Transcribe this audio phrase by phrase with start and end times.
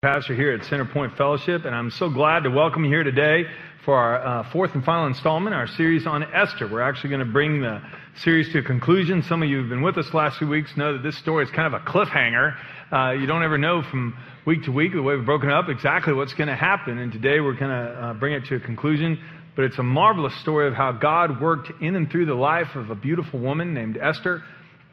[0.00, 3.46] pastor here at Center Point Fellowship, and I'm so glad to welcome you here today
[3.84, 6.68] for our uh, fourth and final installment, our series on Esther.
[6.68, 7.82] We're actually going to bring the
[8.22, 9.24] series to a conclusion.
[9.24, 11.50] Some of you who've been with us last few weeks know that this story is
[11.50, 12.56] kind of a cliffhanger.
[12.92, 14.16] Uh, you don't ever know from
[14.46, 16.98] week to week, the way we've broken up, exactly what's going to happen.
[16.98, 19.18] And today we're going to uh, bring it to a conclusion.
[19.56, 22.90] But it's a marvelous story of how God worked in and through the life of
[22.90, 24.44] a beautiful woman named Esther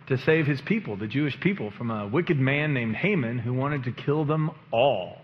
[0.07, 3.83] to save his people, the Jewish people, from a wicked man named Haman who wanted
[3.85, 5.17] to kill them all.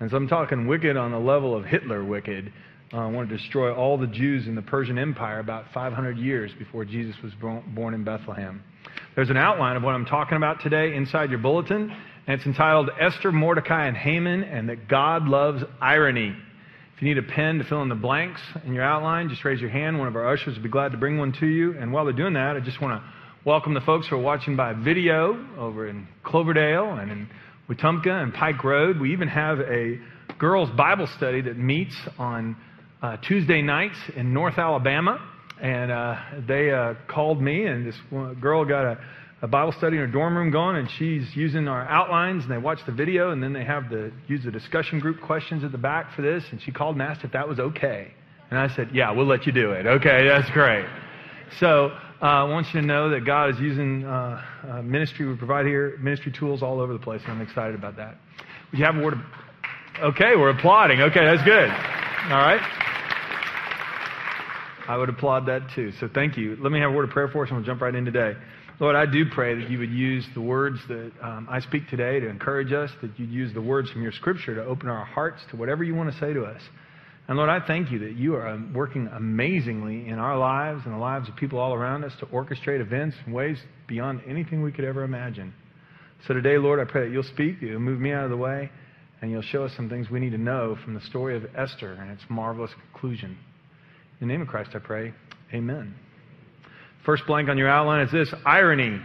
[0.00, 2.52] And so I'm talking wicked on the level of Hitler wicked.
[2.92, 6.84] Uh, wanted to destroy all the Jews in the Persian Empire about 500 years before
[6.84, 7.32] Jesus was
[7.74, 8.62] born in Bethlehem.
[9.14, 11.90] There's an outline of what I'm talking about today inside your bulletin,
[12.26, 16.34] and it's entitled Esther, Mordecai, and Haman, and that God loves irony.
[16.96, 19.60] If you need a pen to fill in the blanks in your outline, just raise
[19.60, 19.98] your hand.
[19.98, 21.76] One of our ushers will be glad to bring one to you.
[21.78, 23.08] And while they're doing that, I just want to
[23.44, 27.28] welcome the folks who are watching by video over in Cloverdale and in
[27.68, 29.00] Wetumpka and Pike Road.
[29.00, 29.98] We even have a
[30.38, 32.56] girls' Bible study that meets on
[33.00, 35.20] uh, Tuesday nights in North Alabama.
[35.60, 37.96] And uh, they uh, called me, and this
[38.40, 38.98] girl got a,
[39.42, 42.58] a, Bible study in her dorm room going, and she's using our outlines, and they
[42.58, 45.78] watch the video, and then they have the use the discussion group questions at the
[45.78, 46.44] back for this.
[46.50, 48.12] And she called and asked if that was okay.
[48.50, 49.86] And I said, Yeah, we'll let you do it.
[49.86, 50.86] Okay, that's great.
[51.58, 55.36] So uh, I want you to know that God is using uh, uh, ministry we
[55.36, 58.16] provide here, ministry tools all over the place, and I'm excited about that.
[58.70, 59.20] Would you have a word of.
[60.14, 61.00] Okay, we're applauding.
[61.00, 61.70] Okay, that's good.
[61.70, 62.60] All right.
[64.88, 65.92] I would applaud that too.
[66.00, 66.56] So thank you.
[66.60, 68.34] Let me have a word of prayer for us, and we'll jump right in today.
[68.80, 72.20] Lord, I do pray that you would use the words that um, I speak today
[72.20, 75.42] to encourage us, that you'd use the words from your scripture to open our hearts
[75.50, 76.62] to whatever you want to say to us.
[77.28, 80.94] And Lord, I thank you that you are um, working amazingly in our lives and
[80.94, 84.72] the lives of people all around us to orchestrate events in ways beyond anything we
[84.72, 85.52] could ever imagine.
[86.26, 88.70] So today, Lord, I pray that you'll speak, you'll move me out of the way,
[89.20, 91.92] and you'll show us some things we need to know from the story of Esther
[91.92, 93.36] and its marvelous conclusion.
[94.22, 95.12] In the name of Christ, I pray.
[95.52, 95.94] Amen.
[97.04, 99.00] First blank on your outline is this irony.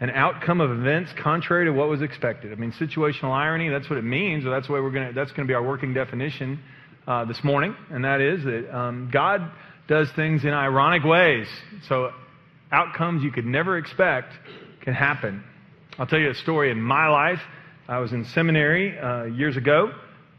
[0.00, 2.52] An outcome of events contrary to what was expected.
[2.52, 5.46] I mean, situational irony, that's what it means, that's, the way we're gonna, that's going
[5.46, 6.60] to be our working definition
[7.06, 9.50] uh, this morning, and that is that um, God
[9.88, 11.46] does things in ironic ways.
[11.88, 12.10] So
[12.72, 14.32] outcomes you could never expect
[14.82, 15.42] can happen.
[15.98, 17.40] I'll tell you a story in my life.
[17.88, 19.92] I was in seminary uh, years ago,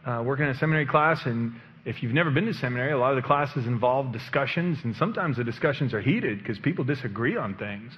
[0.06, 1.54] uh, working in a seminary class, and
[1.86, 5.38] if you've never been to seminary, a lot of the classes involve discussions, and sometimes
[5.38, 7.92] the discussions are heated because people disagree on things.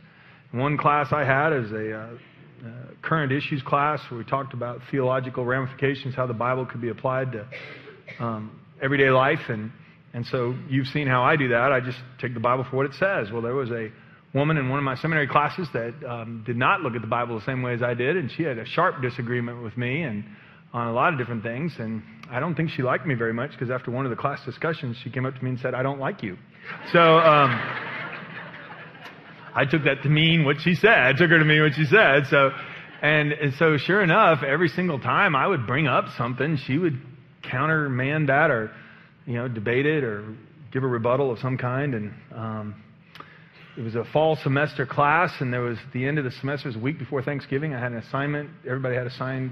[0.51, 2.09] One class I had is a uh,
[2.65, 2.69] uh,
[3.01, 7.31] current issues class where we talked about theological ramifications, how the Bible could be applied
[7.31, 7.47] to
[8.19, 9.49] um, everyday life.
[9.49, 9.71] And,
[10.13, 11.71] and so you've seen how I do that.
[11.71, 13.31] I just take the Bible for what it says.
[13.31, 13.89] Well, there was a
[14.33, 17.39] woman in one of my seminary classes that um, did not look at the Bible
[17.39, 20.23] the same way as I did, and she had a sharp disagreement with me and
[20.73, 21.73] on a lot of different things.
[21.79, 24.43] And I don't think she liked me very much because after one of the class
[24.45, 26.37] discussions, she came up to me and said, "I don't like you."
[26.91, 26.99] So.
[26.99, 27.59] Um,
[29.57, 30.93] I took that to mean what she said.
[30.93, 32.27] I took her to mean what she said.
[32.29, 32.51] So,
[33.01, 37.01] and, and so sure enough, every single time I would bring up something, she would
[37.49, 38.71] countermand that or,
[39.25, 40.35] you know, debate it or
[40.71, 41.93] give a rebuttal of some kind.
[41.93, 42.83] And um,
[43.77, 46.75] it was a fall semester class, and there was the end of the semester was
[46.75, 47.73] a week before Thanksgiving.
[47.73, 48.49] I had an assignment.
[48.65, 49.51] Everybody had assigned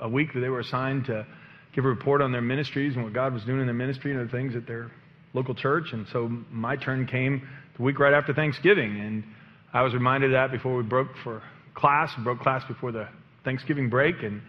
[0.00, 1.26] a week that they were assigned to
[1.74, 4.26] give a report on their ministries and what God was doing in their ministry and
[4.26, 4.90] the things at their
[5.34, 5.86] local church.
[5.92, 7.46] And so my turn came
[7.76, 9.24] the week right after Thanksgiving, and
[9.72, 11.42] I was reminded of that before we broke for
[11.74, 12.10] class.
[12.24, 13.08] Broke class before the
[13.44, 14.42] Thanksgiving break, and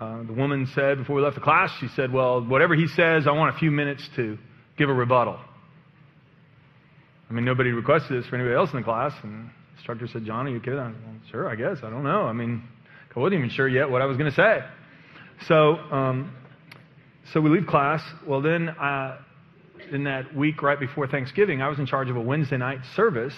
[0.00, 3.26] uh, the woman said before we left the class, she said, "Well, whatever he says,
[3.26, 4.38] I want a few minutes to
[4.76, 5.38] give a rebuttal."
[7.28, 10.24] I mean, nobody requested this for anybody else in the class, and the instructor said,
[10.24, 11.78] "John, are you kidding?" I'm sure, I guess.
[11.84, 12.22] I don't know.
[12.22, 12.62] I mean,
[13.14, 14.64] I wasn't even sure yet what I was going to say.
[15.46, 16.34] So, um,
[17.32, 18.02] so we leave class.
[18.26, 18.70] Well, then.
[18.70, 19.18] Uh,
[19.92, 23.34] in that week right before Thanksgiving, I was in charge of a Wednesday night service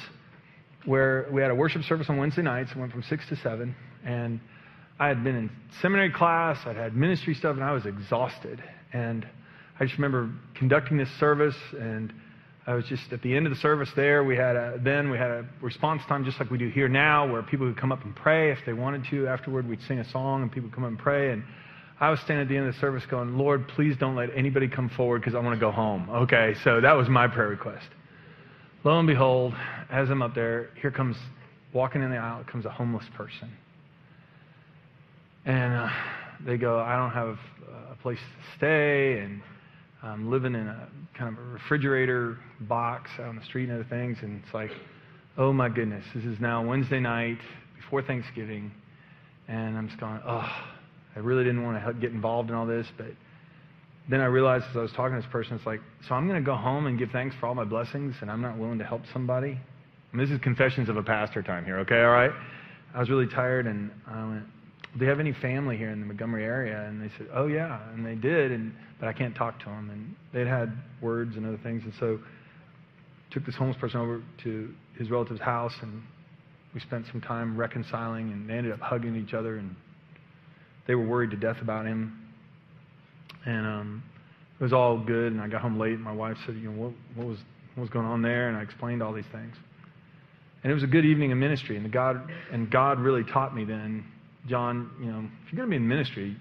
[0.85, 2.71] where we had a worship service on Wednesday nights.
[2.73, 3.75] It went from 6 to 7.
[4.05, 4.41] And
[5.03, 8.63] I had been in seminary class, I'd had ministry stuff, and I was exhausted.
[8.93, 9.27] And
[9.81, 12.13] I just remember conducting this service, and
[12.69, 14.23] I was just at the end of the service there.
[14.23, 17.29] We had a, then we had a response time just like we do here now,
[17.29, 19.27] where people would come up and pray if they wanted to.
[19.27, 21.33] Afterward, we'd sing a song, and people would come up and pray.
[21.33, 21.43] And
[21.99, 24.69] I was standing at the end of the service going, Lord, please don't let anybody
[24.69, 26.09] come forward because I want to go home.
[26.11, 27.89] Okay, so that was my prayer request.
[28.85, 29.53] Lo and behold,
[29.91, 31.17] as I'm up there, here comes,
[31.73, 33.51] walking in the aisle, comes a homeless person.
[35.45, 35.89] And uh,
[36.45, 37.39] they go, I don't have
[37.91, 39.43] a place to stay, and
[40.03, 43.89] I'm living in a kind of a refrigerator box out on the street and other
[43.89, 44.19] things.
[44.23, 44.71] And it's like,
[45.39, 47.39] oh my goodness, this is now Wednesday night
[47.77, 48.71] before Thanksgiving.
[49.49, 50.51] And I'm just going, oh,
[51.15, 53.09] I really didn't want to get involved in all this, but
[54.09, 56.43] then I realized as I was talking to this person, it's like, so I'm going
[56.43, 58.85] to go home and give thanks for all my blessings, and I'm not willing to
[58.85, 59.59] help somebody.
[60.13, 62.01] And this is confessions of a pastor time here, okay?
[62.01, 62.33] All right?
[62.95, 64.45] I was really tired, and I went,
[64.97, 66.85] do you have any family here in the Montgomery area?
[66.87, 67.81] And they said, oh, yeah.
[67.95, 69.91] And they did, and, but I can't talk to them.
[69.91, 71.83] And they'd had words and other things.
[71.85, 72.19] And so
[73.31, 76.03] took this homeless person over to his relative's house, and
[76.75, 79.75] we spent some time reconciling, and they ended up hugging each other, and
[80.87, 82.19] they were worried to death about him.
[83.47, 84.03] And um,
[84.61, 86.83] it was all good, and I got home late, and my wife said, you know,
[86.83, 87.39] what, what, was,
[87.75, 88.49] what was going on there?
[88.49, 89.57] And I explained all these things.
[90.63, 93.65] And it was a good evening in ministry, and God and God really taught me
[93.65, 94.05] then,
[94.49, 96.37] John, you know, if you're going to be in ministry,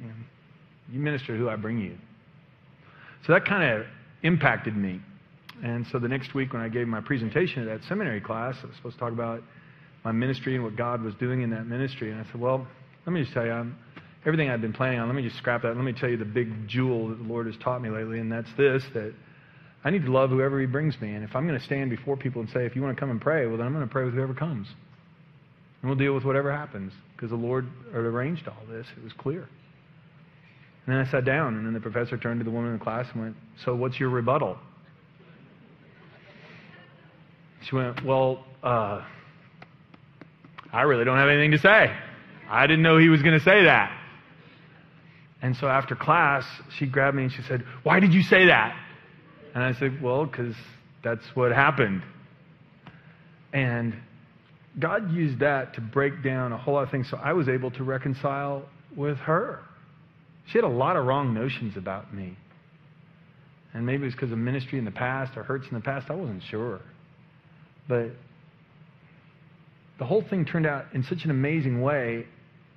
[0.00, 0.14] you, know,
[0.90, 1.96] you minister who I bring you.
[3.26, 3.86] So that kind of
[4.22, 5.00] impacted me.
[5.62, 8.66] And so the next week when I gave my presentation at that seminary class, I
[8.66, 9.42] was supposed to talk about
[10.04, 12.10] my ministry and what God was doing in that ministry.
[12.10, 12.66] And I said, well,
[13.04, 13.76] let me just tell you, I'm,
[14.24, 15.76] everything I've been planning on, let me just scrap that.
[15.76, 18.32] Let me tell you the big jewel that the Lord has taught me lately, and
[18.32, 19.12] that's this, that
[19.84, 21.12] I need to love whoever He brings me.
[21.14, 23.10] And if I'm going to stand before people and say, if you want to come
[23.10, 24.68] and pray, well, then I'm going to pray with whoever comes.
[25.82, 28.86] And we'll deal with whatever happens because the Lord had arranged all this.
[28.96, 29.40] It was clear.
[30.86, 32.82] And then I sat down, and then the professor turned to the woman in the
[32.82, 34.56] class and went, So what's your rebuttal?
[37.68, 39.04] She went, Well, uh,
[40.72, 41.94] I really don't have anything to say.
[42.48, 43.94] I didn't know he was going to say that.
[45.42, 46.46] And so after class,
[46.78, 48.74] she grabbed me and she said, Why did you say that?
[49.54, 50.54] And I said, Well, because
[51.04, 52.02] that's what happened.
[53.52, 53.94] And
[54.78, 57.70] God used that to break down a whole lot of things so I was able
[57.72, 58.64] to reconcile
[58.96, 59.60] with her.
[60.46, 62.36] She had a lot of wrong notions about me.
[63.72, 66.10] And maybe it was because of ministry in the past or hurts in the past.
[66.10, 66.80] I wasn't sure.
[67.88, 68.10] But
[69.98, 72.26] the whole thing turned out in such an amazing way.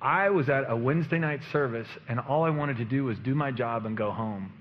[0.00, 3.34] I was at a Wednesday night service, and all I wanted to do was do
[3.34, 4.52] my job and go home.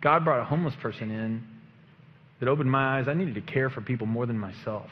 [0.00, 1.42] God brought a homeless person in
[2.38, 3.08] that opened my eyes.
[3.08, 4.90] I needed to care for people more than myself.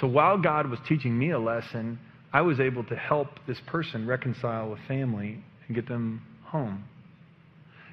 [0.00, 1.98] So while God was teaching me a lesson,
[2.32, 6.84] I was able to help this person reconcile with family and get them home.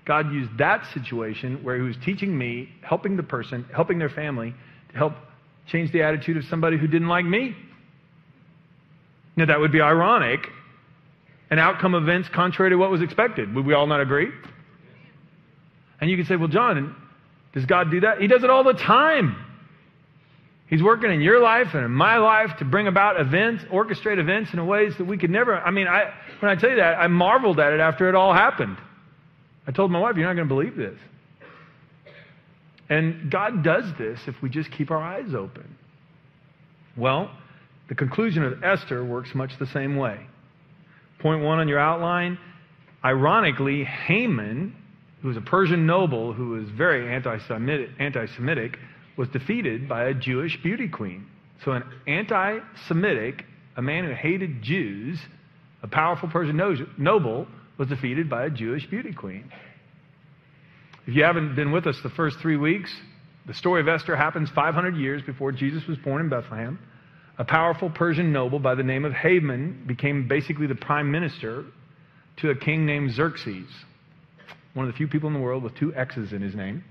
[0.06, 4.54] God used that situation where He was teaching me, helping the person, helping their family,
[4.92, 5.14] to help
[5.68, 7.56] change the attitude of somebody who didn't like me.
[9.38, 10.46] Now, that would be ironic,
[11.50, 13.54] an outcome of events contrary to what was expected.
[13.56, 14.28] Would we all not agree?
[16.02, 16.96] And you could say, well, John,
[17.54, 18.20] does God do that?
[18.20, 19.38] He does it all the time.
[20.68, 24.54] He's working in your life and in my life to bring about events, orchestrate events
[24.54, 25.56] in ways that we could never.
[25.56, 28.33] I mean, I, when I tell you that, I marveled at it after it all
[28.33, 28.77] happened.
[29.68, 30.98] I told my wife, You're not going to believe this.
[32.89, 35.75] And God does this if we just keep our eyes open.
[36.98, 37.31] Well,
[37.89, 40.19] the conclusion of Esther works much the same way.
[41.19, 42.38] Point one on your outline
[43.04, 44.75] ironically, Haman,
[45.21, 47.38] who was a Persian noble who was very anti
[48.36, 48.77] Semitic,
[49.18, 51.27] was defeated by a Jewish beauty queen.
[51.63, 53.45] So, an anti Semitic,
[53.77, 55.19] a man who hated Jews,
[55.81, 56.57] a powerful Persian
[56.98, 59.51] noble, was defeated by a Jewish beauty queen.
[61.06, 62.94] If you haven't been with us the first three weeks,
[63.45, 66.80] the story of Esther happens 500 years before Jesus was born in Bethlehem.
[67.38, 71.65] A powerful Persian noble by the name of Haman became basically the prime minister
[72.38, 73.68] to a king named Xerxes,
[74.74, 76.84] one of the few people in the world with two X's in his name.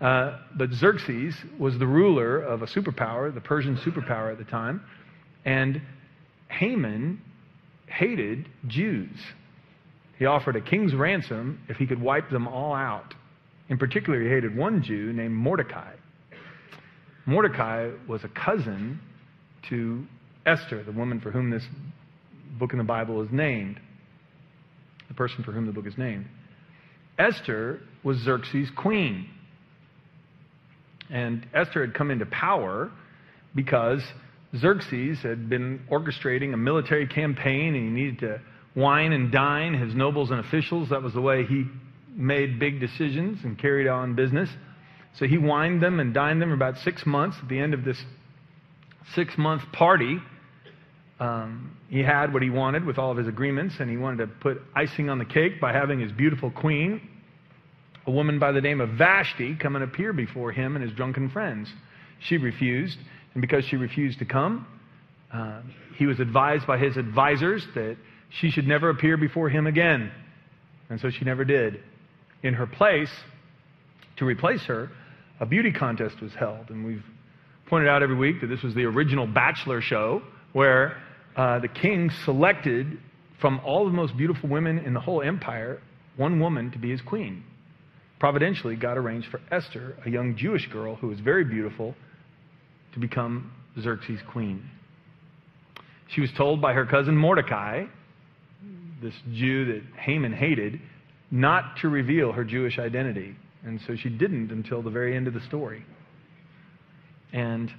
[0.00, 4.82] Uh, but Xerxes was the ruler of a superpower, the Persian superpower at the time,
[5.44, 5.82] and
[6.48, 7.20] Haman
[7.86, 9.16] hated Jews.
[10.18, 13.14] He offered a king's ransom if he could wipe them all out.
[13.68, 15.94] In particular, he hated one Jew named Mordecai.
[17.26, 19.00] Mordecai was a cousin
[19.68, 20.04] to
[20.46, 21.64] Esther, the woman for whom this
[22.58, 23.78] book in the Bible is named,
[25.08, 26.26] the person for whom the book is named.
[27.18, 29.28] Esther was Xerxes' queen.
[31.10, 32.90] And Esther had come into power
[33.54, 34.02] because
[34.56, 38.40] Xerxes had been orchestrating a military campaign and he needed to
[38.76, 40.90] wine and dine his nobles and officials.
[40.90, 41.64] That was the way he
[42.14, 44.48] made big decisions and carried on business.
[45.16, 47.36] So he wined them and dined them for about six months.
[47.42, 48.00] At the end of this
[49.14, 50.18] six month party,
[51.18, 54.26] um, he had what he wanted with all of his agreements, and he wanted to
[54.28, 57.09] put icing on the cake by having his beautiful queen
[58.10, 61.30] a woman by the name of Vashti come and appear before him and his drunken
[61.30, 61.72] friends.
[62.18, 62.98] She refused,
[63.34, 64.66] and because she refused to come,
[65.32, 65.60] uh,
[65.96, 67.96] he was advised by his advisors that
[68.30, 70.10] she should never appear before him again.
[70.88, 71.80] And so she never did.
[72.42, 73.10] In her place,
[74.16, 74.90] to replace her,
[75.38, 76.70] a beauty contest was held.
[76.70, 77.04] And we've
[77.68, 80.20] pointed out every week that this was the original Bachelor show
[80.52, 80.96] where
[81.36, 82.98] uh, the king selected
[83.40, 85.80] from all the most beautiful women in the whole empire,
[86.16, 87.44] one woman to be his queen.
[88.20, 91.94] Providentially, God arranged for Esther, a young Jewish girl who was very beautiful,
[92.92, 93.50] to become
[93.80, 94.68] Xerxes' queen.
[96.08, 97.84] She was told by her cousin Mordecai,
[99.02, 100.80] this Jew that Haman hated,
[101.30, 103.36] not to reveal her Jewish identity.
[103.64, 105.84] And so she didn't until the very end of the story.
[107.32, 107.70] And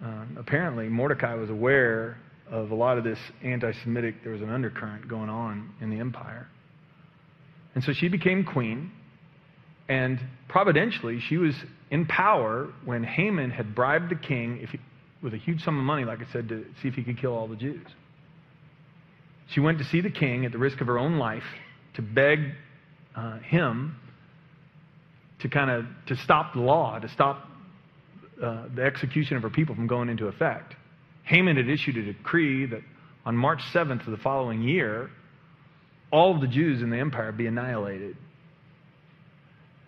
[0.00, 2.18] um, apparently, Mordecai was aware
[2.50, 5.98] of a lot of this anti Semitic, there was an undercurrent going on in the
[5.98, 6.46] empire.
[7.74, 8.92] And so she became queen.
[9.92, 10.18] And
[10.48, 11.54] providentially, she was
[11.90, 14.78] in power when Haman had bribed the king he,
[15.22, 17.34] with a huge sum of money, like I said, to see if he could kill
[17.34, 17.86] all the Jews.
[19.48, 21.44] She went to see the king at the risk of her own life
[21.94, 22.38] to beg
[23.14, 23.96] uh, him
[25.40, 27.46] to kind of to stop the law, to stop
[28.42, 30.74] uh, the execution of her people from going into effect.
[31.24, 32.80] Haman had issued a decree that
[33.26, 35.10] on March 7th of the following year,
[36.10, 38.16] all of the Jews in the empire be annihilated.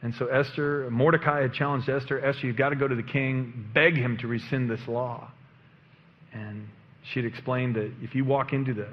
[0.05, 3.71] And so Esther, Mordecai had challenged Esther, Esther, you've got to go to the king,
[3.73, 5.31] beg him to rescind this law.
[6.35, 6.69] And
[7.11, 8.89] she had explained that if you walk into the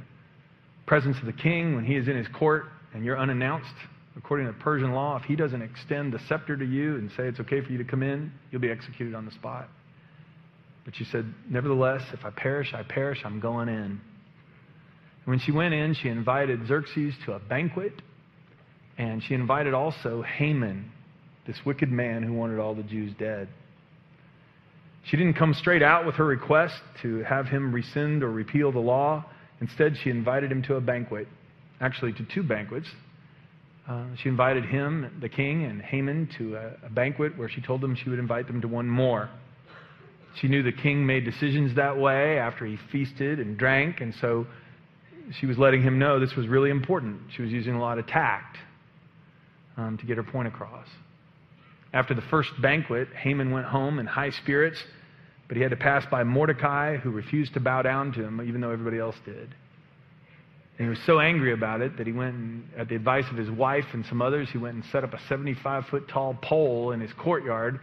[0.85, 2.63] presence of the king when he is in his court
[2.93, 3.73] and you're unannounced,
[4.15, 7.41] according to Persian law, if he doesn't extend the scepter to you and say it's
[7.41, 9.67] okay for you to come in, you'll be executed on the spot.
[10.85, 13.75] But she said, Nevertheless, if I perish, I perish, I'm going in.
[13.83, 13.99] And
[15.25, 18.01] when she went in, she invited Xerxes to a banquet,
[18.97, 20.89] and she invited also Haman,
[21.47, 23.47] this wicked man who wanted all the Jews dead.
[25.03, 28.79] She didn't come straight out with her request to have him rescind or repeal the
[28.79, 29.25] law.
[29.59, 31.27] Instead, she invited him to a banquet,
[31.79, 32.87] actually, to two banquets.
[33.87, 37.81] Uh, she invited him, the king, and Haman to a, a banquet where she told
[37.81, 39.29] them she would invite them to one more.
[40.39, 44.45] She knew the king made decisions that way after he feasted and drank, and so
[45.39, 47.19] she was letting him know this was really important.
[47.35, 48.57] She was using a lot of tact
[49.77, 50.87] um, to get her point across.
[51.93, 54.81] After the first banquet, Haman went home in high spirits,
[55.47, 58.61] but he had to pass by Mordecai, who refused to bow down to him, even
[58.61, 59.53] though everybody else did.
[60.77, 63.37] And he was so angry about it that he went and, at the advice of
[63.37, 66.91] his wife and some others, he went and set up a 75 foot tall pole
[66.91, 67.79] in his courtyard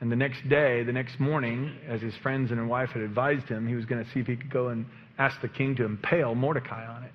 [0.00, 3.46] and the next day, the next morning, as his friends and his wife had advised
[3.48, 4.86] him, he was going to see if he could go and
[5.18, 7.12] ask the king to impale Mordecai on it.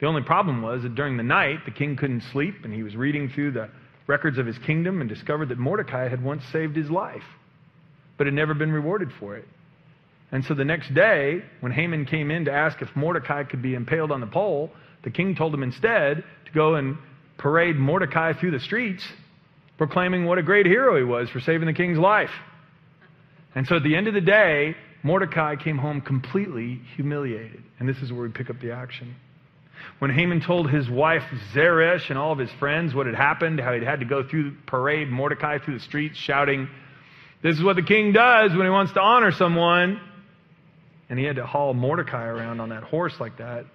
[0.00, 2.96] The only problem was that during the night, the king couldn't sleep, and he was
[2.96, 3.70] reading through the
[4.06, 7.22] records of his kingdom and discovered that Mordecai had once saved his life,
[8.18, 9.46] but had never been rewarded for it.
[10.30, 13.74] And so the next day, when Haman came in to ask if Mordecai could be
[13.74, 14.70] impaled on the pole,
[15.04, 16.96] the king told him instead to go and
[17.38, 19.04] parade Mordecai through the streets
[19.78, 22.30] proclaiming what a great hero he was for saving the king's life.
[23.54, 27.62] And so at the end of the day, Mordecai came home completely humiliated.
[27.78, 29.16] And this is where we pick up the action.
[29.98, 31.22] When Haman told his wife
[31.52, 34.56] Zeresh and all of his friends what had happened, how he'd had to go through
[34.66, 36.68] parade Mordecai through the streets shouting,
[37.42, 40.00] This is what the king does when he wants to honor someone.
[41.08, 43.66] And he had to haul Mordecai around on that horse like that.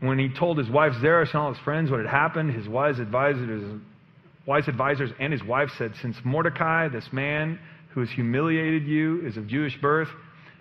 [0.00, 2.98] When he told his wife Zeresh and all his friends what had happened, his wise
[2.98, 3.80] advisors
[4.46, 7.58] wise advisors and his wife said, Since Mordecai, this man
[7.90, 10.08] who has humiliated you, is of Jewish birth,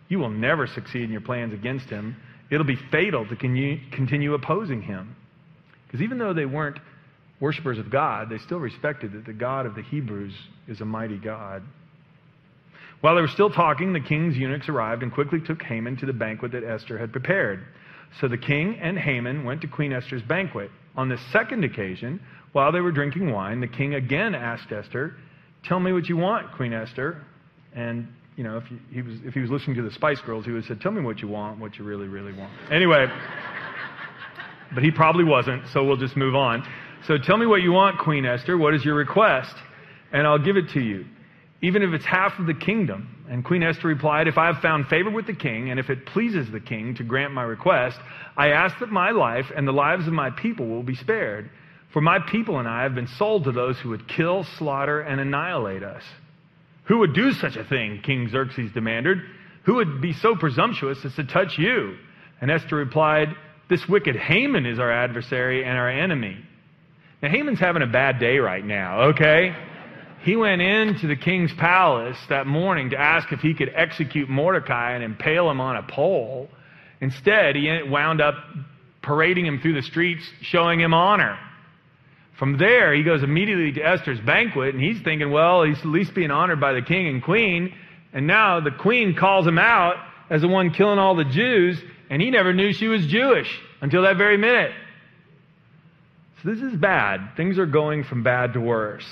[0.07, 2.15] you will never succeed in your plans against him.
[2.49, 5.15] It'll be fatal to continue opposing him.
[5.87, 6.79] Because even though they weren't
[7.39, 10.33] worshippers of God, they still respected that the God of the Hebrews
[10.67, 11.63] is a mighty God.
[13.01, 16.13] While they were still talking, the king's eunuchs arrived and quickly took Haman to the
[16.13, 17.65] banquet that Esther had prepared.
[18.21, 20.71] So the king and Haman went to Queen Esther's banquet.
[20.95, 22.21] On this second occasion,
[22.53, 25.15] while they were drinking wine, the king again asked Esther,
[25.63, 27.21] Tell me what you want, Queen Esther.
[27.75, 30.51] And, you know, if he, was, if he was listening to the Spice Girls, he
[30.51, 32.51] would have said, Tell me what you want, what you really, really want.
[32.71, 33.05] Anyway,
[34.73, 36.67] but he probably wasn't, so we'll just move on.
[37.07, 38.57] So tell me what you want, Queen Esther.
[38.57, 39.53] What is your request?
[40.11, 41.05] And I'll give it to you,
[41.61, 43.09] even if it's half of the kingdom.
[43.29, 46.05] And Queen Esther replied, If I have found favor with the king, and if it
[46.07, 47.97] pleases the king to grant my request,
[48.35, 51.49] I ask that my life and the lives of my people will be spared.
[51.91, 55.21] For my people and I have been sold to those who would kill, slaughter, and
[55.21, 56.03] annihilate us.
[56.85, 58.01] Who would do such a thing?
[58.03, 59.19] King Xerxes demanded.
[59.63, 61.95] Who would be so presumptuous as to touch you?
[62.41, 63.29] And Esther replied,
[63.69, 66.37] This wicked Haman is our adversary and our enemy.
[67.21, 69.55] Now, Haman's having a bad day right now, okay?
[70.23, 74.93] He went into the king's palace that morning to ask if he could execute Mordecai
[74.93, 76.49] and impale him on a pole.
[76.99, 78.35] Instead, he wound up
[79.01, 81.37] parading him through the streets, showing him honor.
[82.37, 86.13] From there, he goes immediately to Esther's banquet, and he's thinking, well, he's at least
[86.15, 87.73] being honored by the king and queen.
[88.11, 89.95] And now the queen calls him out
[90.29, 93.47] as the one killing all the Jews, and he never knew she was Jewish.
[93.83, 94.71] until that very minute.
[96.41, 97.35] So this is bad.
[97.35, 99.05] Things are going from bad to worse.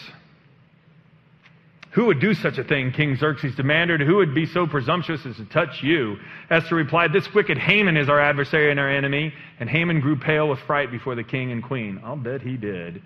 [1.92, 2.92] Who would do such a thing?
[2.92, 4.00] King Xerxes demanded.
[4.00, 6.16] Who would be so presumptuous as to touch you?
[6.50, 9.34] Esther replied, This wicked Haman is our adversary and our enemy.
[9.60, 12.00] And Haman grew pale with fright before the king and queen.
[12.04, 13.02] I'll bet he did.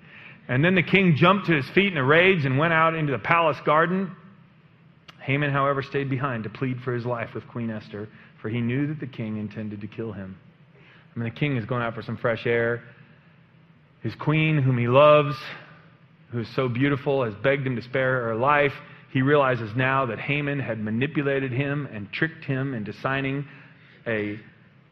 [0.48, 3.12] And then the king jumped to his feet in a rage and went out into
[3.12, 4.16] the palace garden.
[5.20, 8.08] Haman, however, stayed behind to plead for his life with Queen Esther,
[8.40, 10.38] for he knew that the king intended to kill him.
[11.16, 12.84] I mean, the king is going out for some fresh air.
[14.04, 15.36] His queen, whom he loves,
[16.36, 18.74] who is so beautiful, has begged him to spare her life.
[19.12, 23.48] He realizes now that Haman had manipulated him and tricked him into signing
[24.06, 24.38] a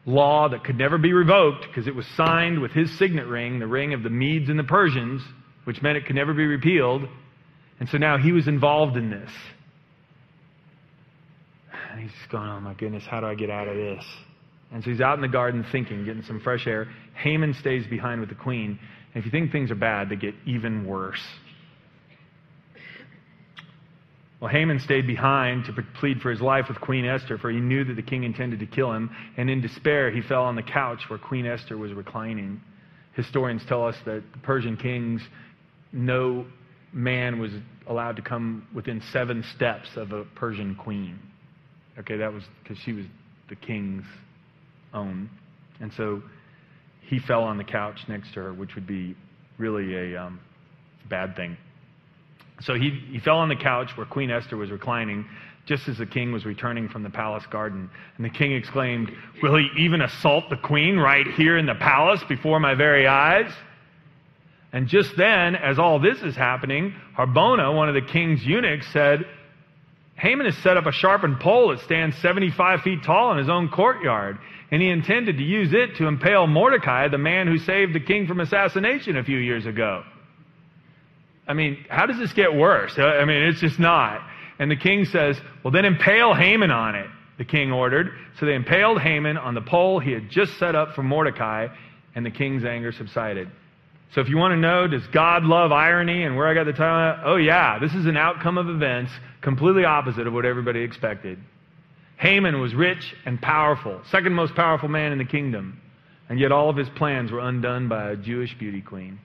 [0.06, 3.66] law that could never be revoked because it was signed with his signet ring, the
[3.66, 5.20] ring of the Medes and the Persians,
[5.64, 7.02] which meant it could never be repealed.
[7.78, 9.30] And so now he was involved in this.
[11.90, 14.04] And he's just going, oh my goodness, how do I get out of this?
[14.72, 16.88] And so he's out in the garden thinking, getting some fresh air.
[17.14, 18.78] Haman stays behind with the queen.
[19.14, 21.22] If you think things are bad, they get even worse.
[24.40, 27.84] Well, Haman stayed behind to plead for his life with Queen Esther, for he knew
[27.84, 29.10] that the king intended to kill him.
[29.36, 32.60] And in despair, he fell on the couch where Queen Esther was reclining.
[33.14, 35.22] Historians tell us that the Persian kings,
[35.92, 36.44] no
[36.92, 37.52] man was
[37.86, 41.18] allowed to come within seven steps of a Persian queen.
[41.98, 43.06] Okay, that was because she was
[43.48, 44.04] the king's
[44.92, 45.30] own.
[45.80, 46.22] And so
[47.06, 49.16] he fell on the couch next to her, which would be
[49.58, 50.40] really a um,
[51.08, 51.56] bad thing.
[52.60, 55.26] So he, he fell on the couch where Queen Esther was reclining,
[55.66, 57.90] just as the king was returning from the palace garden.
[58.16, 59.10] And the king exclaimed,
[59.42, 63.50] Will he even assault the queen right here in the palace before my very eyes?
[64.72, 69.24] And just then, as all this is happening, Harbona, one of the king's eunuchs, said,
[70.24, 73.68] Haman has set up a sharpened pole that stands 75 feet tall in his own
[73.68, 74.38] courtyard,
[74.70, 78.26] and he intended to use it to impale Mordecai, the man who saved the king
[78.26, 80.02] from assassination a few years ago.
[81.46, 82.98] I mean, how does this get worse?
[82.98, 84.26] I mean, it's just not.
[84.58, 87.06] And the king says, Well, then impale Haman on it,
[87.36, 88.10] the king ordered.
[88.40, 91.66] So they impaled Haman on the pole he had just set up for Mordecai,
[92.14, 93.50] and the king's anger subsided.
[94.14, 96.72] So if you want to know, does God love irony and where I got the
[96.72, 97.20] title?
[97.26, 99.10] Oh, yeah, this is an outcome of events
[99.44, 101.38] completely opposite of what everybody expected.
[102.16, 105.80] Haman was rich and powerful, second most powerful man in the kingdom,
[106.28, 109.18] and yet all of his plans were undone by a Jewish beauty queen.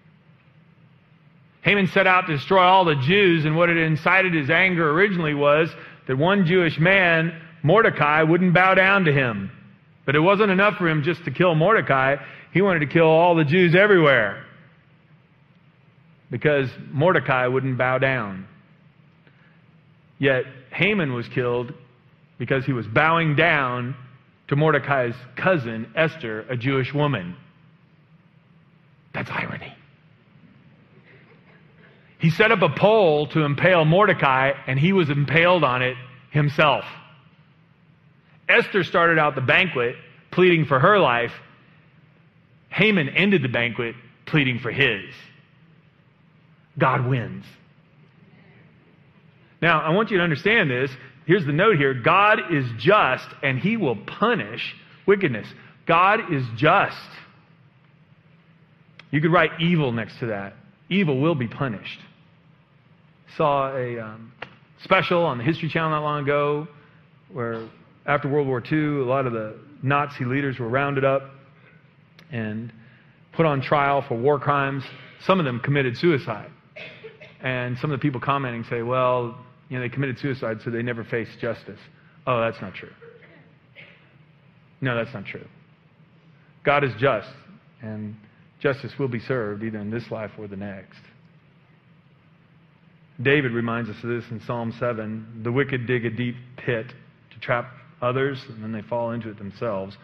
[1.61, 5.33] Haman set out to destroy all the Jews, and what had incited his anger originally
[5.33, 5.69] was
[6.07, 9.51] that one Jewish man, Mordecai, wouldn't bow down to him.
[10.05, 12.17] But it wasn't enough for him just to kill Mordecai.
[12.53, 14.45] He wanted to kill all the Jews everywhere.
[16.31, 18.47] Because Mordecai wouldn't bow down.
[20.19, 21.73] Yet Haman was killed
[22.37, 23.95] because he was bowing down
[24.49, 27.35] to Mordecai's cousin, Esther, a Jewish woman.
[29.13, 29.73] That's irony.
[32.19, 35.95] He set up a pole to impale Mordecai, and he was impaled on it
[36.31, 36.83] himself.
[38.47, 39.95] Esther started out the banquet
[40.31, 41.31] pleading for her life.
[42.69, 45.13] Haman ended the banquet pleading for his.
[46.77, 47.45] God wins.
[49.61, 50.91] Now, I want you to understand this.
[51.25, 55.47] Here's the note here God is just, and he will punish wickedness.
[55.85, 56.95] God is just.
[59.11, 60.53] You could write evil next to that.
[60.89, 61.99] Evil will be punished
[63.39, 64.33] saw a um,
[64.83, 66.67] special on the History Channel not long ago
[67.31, 67.69] where
[68.05, 71.21] after World War II, a lot of the Nazi leaders were rounded up
[72.33, 72.73] and
[73.31, 74.83] put on trial for war crimes.
[75.21, 76.51] Some of them committed suicide.
[77.41, 79.37] And some of the people commenting say, well,
[79.69, 81.79] you know, they committed suicide, so they never faced justice.
[82.27, 82.91] Oh, that's not true.
[84.81, 85.45] No, that's not true.
[86.65, 87.29] God is just,
[87.81, 88.15] and
[88.59, 90.99] justice will be served either in this life or the next.
[93.21, 95.41] David reminds us of this in Psalm 7.
[95.43, 96.87] The wicked dig a deep pit
[97.31, 99.97] to trap others, and then they fall into it themselves.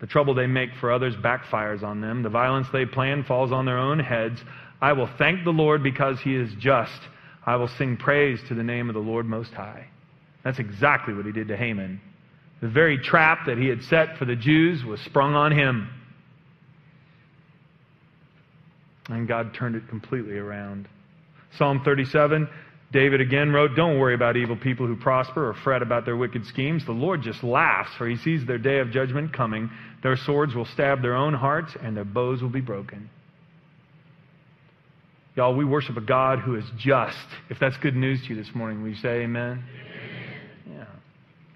[0.00, 2.22] The trouble they make for others backfires on them.
[2.22, 4.40] The violence they plan falls on their own heads.
[4.80, 7.00] I will thank the Lord because he is just.
[7.46, 9.86] I will sing praise to the name of the Lord Most High.
[10.44, 12.00] That's exactly what he did to Haman.
[12.60, 15.88] The very trap that he had set for the Jews was sprung on him.
[19.08, 20.88] And God turned it completely around.
[21.56, 22.48] Psalm 37,
[22.92, 26.44] David again wrote, Don't worry about evil people who prosper or fret about their wicked
[26.46, 26.84] schemes.
[26.84, 29.70] The Lord just laughs, for he sees their day of judgment coming.
[30.02, 33.08] Their swords will stab their own hearts, and their bows will be broken.
[35.38, 37.16] Y'all, we worship a God who is just.
[37.48, 39.62] If that's good news to you this morning, will you say amen?
[39.62, 40.78] amen?
[40.78, 40.86] Yeah.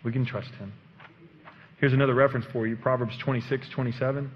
[0.05, 0.73] We can trust him.
[1.81, 4.31] Here's another reference for you Proverbs 26, 27.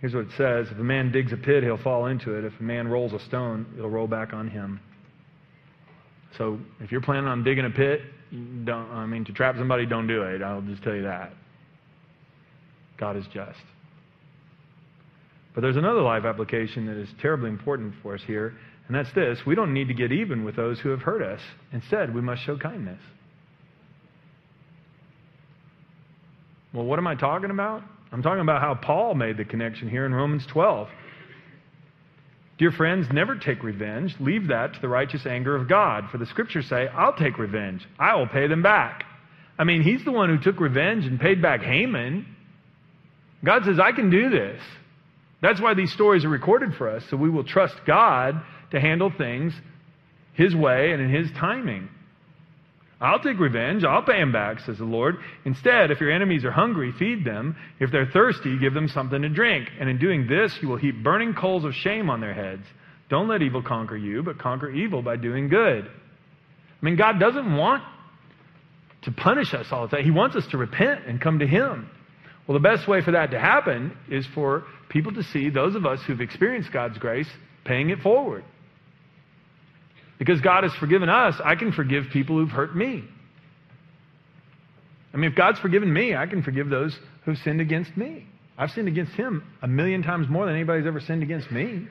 [0.00, 2.44] Here's what it says If a man digs a pit, he'll fall into it.
[2.44, 4.80] If a man rolls a stone, it'll roll back on him.
[6.36, 8.00] So if you're planning on digging a pit,
[8.64, 10.42] don't, I mean, to trap somebody, don't do it.
[10.42, 11.32] I'll just tell you that.
[12.98, 13.60] God is just.
[15.58, 18.54] But there's another live application that is terribly important for us here,
[18.86, 21.40] and that's this we don't need to get even with those who have hurt us.
[21.72, 23.00] Instead, we must show kindness.
[26.72, 27.82] Well, what am I talking about?
[28.12, 30.86] I'm talking about how Paul made the connection here in Romans 12.
[32.58, 34.14] Dear friends, never take revenge.
[34.20, 36.04] Leave that to the righteous anger of God.
[36.12, 37.84] For the scriptures say, I'll take revenge.
[37.98, 39.02] I will pay them back.
[39.58, 42.26] I mean, he's the one who took revenge and paid back Haman.
[43.44, 44.62] God says, I can do this.
[45.40, 49.12] That's why these stories are recorded for us, so we will trust God to handle
[49.16, 49.52] things
[50.34, 51.88] his way and in his timing.
[53.00, 53.84] I'll take revenge.
[53.84, 55.18] I'll pay him back, says the Lord.
[55.44, 57.56] Instead, if your enemies are hungry, feed them.
[57.78, 59.68] If they're thirsty, give them something to drink.
[59.78, 62.66] And in doing this, you will heap burning coals of shame on their heads.
[63.08, 65.86] Don't let evil conquer you, but conquer evil by doing good.
[65.86, 67.84] I mean, God doesn't want
[69.02, 70.04] to punish us all the time.
[70.04, 71.88] He wants us to repent and come to Him.
[72.46, 75.86] Well, the best way for that to happen is for people to see those of
[75.86, 77.28] us who've experienced God's grace
[77.64, 78.44] paying it forward.
[80.18, 83.04] Because God has forgiven us, I can forgive people who've hurt me.
[85.12, 88.26] I mean, if God's forgiven me, I can forgive those who've sinned against me.
[88.56, 91.86] I've sinned against Him a million times more than anybody's ever sinned against me.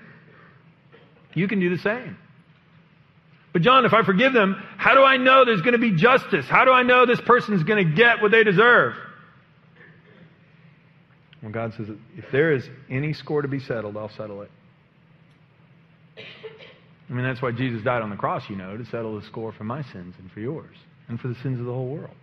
[1.33, 2.17] You can do the same.
[3.53, 6.45] But, John, if I forgive them, how do I know there's going to be justice?
[6.47, 8.93] How do I know this person's going to get what they deserve?
[11.41, 14.51] Well, God says, if there is any score to be settled, I'll settle it.
[17.09, 19.53] I mean, that's why Jesus died on the cross, you know, to settle the score
[19.53, 20.75] for my sins and for yours
[21.07, 22.15] and for the sins of the whole world.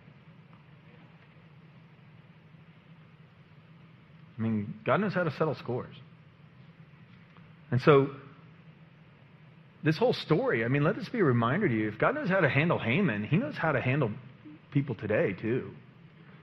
[4.37, 5.95] I mean, God knows how to settle scores.
[7.71, 8.09] And so,
[9.83, 11.87] this whole story, I mean, let this be a reminder to you.
[11.87, 14.11] If God knows how to handle Haman, he knows how to handle
[14.71, 15.71] people today, too.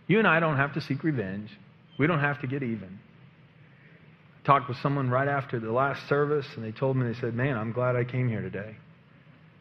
[0.09, 1.51] You and I don't have to seek revenge,
[2.03, 2.99] we don't have to get even
[4.45, 7.57] talked with someone right after the last service, and they told me, they said, Man,
[7.57, 8.75] I'm glad I came here today.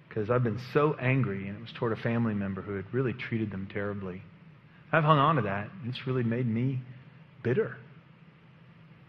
[0.09, 3.13] Because I've been so angry, and it was toward a family member who had really
[3.13, 4.23] treated them terribly.
[4.91, 6.81] I've hung on to that, and it's really made me
[7.43, 7.77] bitter.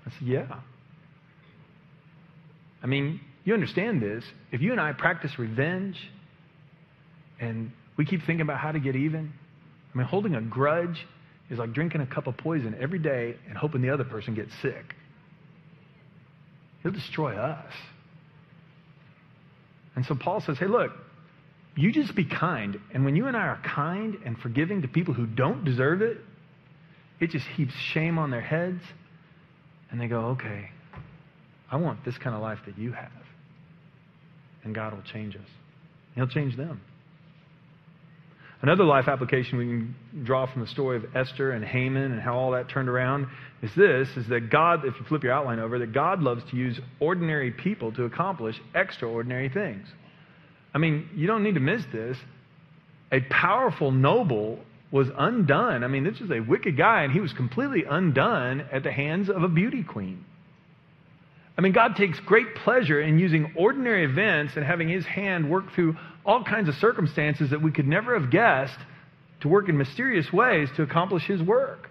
[0.05, 0.61] I said, Yeah.
[2.83, 4.25] I mean, you understand this.
[4.51, 5.97] If you and I practice revenge,
[7.41, 9.33] and we keep thinking about how to get even,
[9.95, 11.07] I mean, holding a grudge
[11.53, 14.51] is like drinking a cup of poison every day and hoping the other person gets
[14.63, 14.95] sick.
[16.83, 17.73] He'll destroy us.
[19.95, 20.93] And so Paul says, hey, look,
[21.77, 22.81] you just be kind.
[22.95, 26.19] And when you and I are kind and forgiving to people who don't deserve it,
[27.21, 28.81] it just heaps shame on their heads.
[29.91, 30.71] And they go, okay,
[31.71, 33.11] I want this kind of life that you have.
[34.65, 35.43] And God will change us.
[36.15, 36.81] He'll change them.
[38.63, 42.39] Another life application we can draw from the story of Esther and Haman and how
[42.39, 43.27] all that turned around
[43.61, 46.57] is this is that God, if you flip your outline over, that God loves to
[46.57, 49.89] use ordinary people to accomplish extraordinary things.
[50.73, 52.17] I mean, you don't need to miss this.
[53.11, 54.61] A powerful noble
[54.93, 55.83] was undone.
[55.83, 59.29] I mean, this was a wicked guy, and he was completely undone at the hands
[59.29, 60.25] of a beauty queen.
[61.59, 65.73] I mean, God takes great pleasure in using ordinary events and having his hand work
[65.75, 68.79] through all kinds of circumstances that we could never have guessed
[69.41, 71.89] to work in mysterious ways to accomplish his work.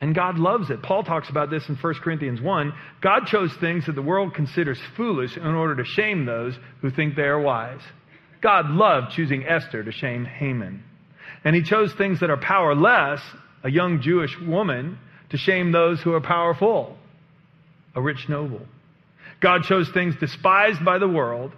[0.00, 0.82] And God loves it.
[0.82, 2.72] Paul talks about this in 1 Corinthians 1.
[3.02, 7.16] God chose things that the world considers foolish in order to shame those who think
[7.16, 7.80] they are wise.
[8.40, 10.82] God loved choosing Esther to shame Haman.
[11.44, 13.20] And he chose things that are powerless,
[13.62, 14.98] a young Jewish woman,
[15.30, 16.96] to shame those who are powerful,
[17.94, 18.62] a rich noble.
[19.40, 21.52] God chose things despised by the world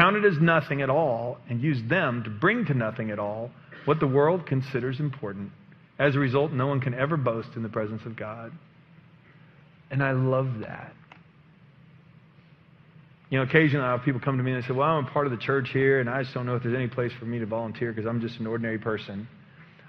[0.00, 3.50] counted as nothing at all, and use them to bring to nothing at all
[3.84, 5.52] what the world considers important.
[5.98, 8.50] As a result, no one can ever boast in the presence of God.
[9.90, 10.94] And I love that.
[13.28, 15.10] You know, occasionally I have people come to me and they say, Well, I'm a
[15.10, 17.26] part of the church here, and I just don't know if there's any place for
[17.26, 19.28] me to volunteer because I'm just an ordinary person.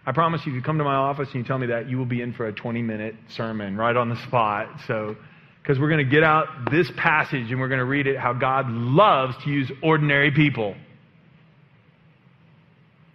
[0.06, 1.98] I promise you, if you come to my office and you tell me that, you
[1.98, 4.68] will be in for a 20 minute sermon right on the spot.
[4.88, 5.16] So
[5.62, 8.34] because we're going to get out this passage and we're going to read it how
[8.34, 10.76] God loves to use ordinary people.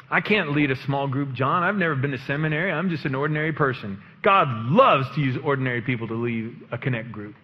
[0.09, 1.65] I can't lead a small group, John.
[1.65, 2.71] I've never been to seminary.
[2.71, 4.01] I'm just an ordinary person.
[4.23, 7.35] God loves to use ordinary people to lead a connect group.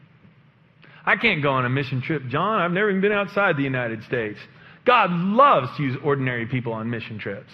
[1.04, 2.60] I can't go on a mission trip, John.
[2.60, 4.38] I've never even been outside the United States.
[4.86, 7.50] God loves to use ordinary people on mission trips.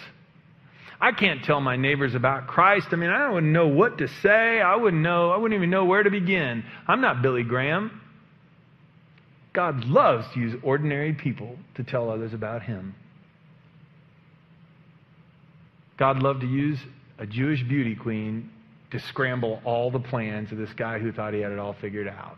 [1.00, 2.88] I can't tell my neighbors about Christ.
[2.90, 4.60] I mean, I wouldn't know what to say.
[4.60, 6.64] I wouldn't know, I wouldn't even know where to begin.
[6.88, 8.00] I'm not Billy Graham.
[9.52, 12.94] God loves to use ordinary people to tell others about Him.
[15.98, 16.78] God loved to use
[17.18, 18.50] a Jewish beauty queen
[18.90, 22.08] to scramble all the plans of this guy who thought he had it all figured
[22.08, 22.36] out.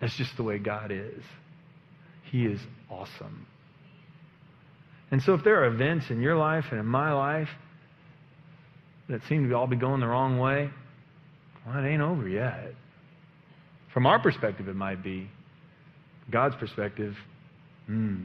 [0.00, 1.22] That's just the way God is.
[2.30, 3.46] He is awesome.
[5.10, 7.48] And so, if there are events in your life and in my life
[9.08, 10.70] that seem to all be going the wrong way,
[11.64, 12.72] well, it ain't over yet.
[13.92, 15.30] From our perspective, it might be.
[16.30, 17.16] God's perspective,
[17.86, 18.24] hmm,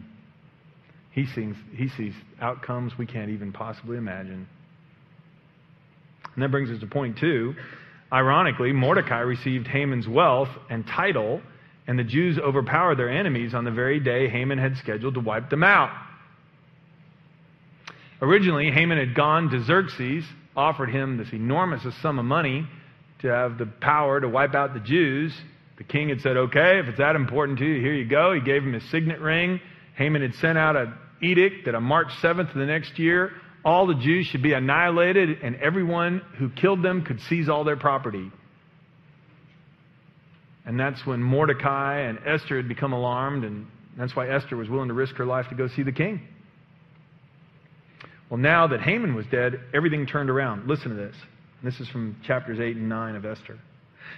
[1.11, 4.47] he sees, he sees outcomes we can't even possibly imagine.
[6.33, 7.55] And that brings us to point two.
[8.11, 11.41] Ironically, Mordecai received Haman's wealth and title,
[11.87, 15.49] and the Jews overpowered their enemies on the very day Haman had scheduled to wipe
[15.49, 15.91] them out.
[18.21, 20.23] Originally, Haman had gone to Xerxes,
[20.55, 22.67] offered him this enormous sum of money
[23.21, 25.35] to have the power to wipe out the Jews.
[25.77, 28.33] The king had said, okay, if it's that important to you, here you go.
[28.33, 29.59] He gave him his signet ring.
[29.95, 33.31] Haman had sent out an edict that on March 7th of the next year,
[33.65, 37.77] all the Jews should be annihilated and everyone who killed them could seize all their
[37.77, 38.31] property.
[40.65, 43.65] And that's when Mordecai and Esther had become alarmed, and
[43.97, 46.21] that's why Esther was willing to risk her life to go see the king.
[48.31, 50.65] Well, now that Haman was dead, everything turned around.
[50.65, 51.15] Listen to this.
[51.61, 53.59] This is from chapters 8 and 9 of Esther.